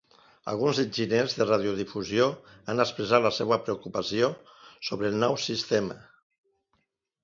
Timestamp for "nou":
5.29-5.43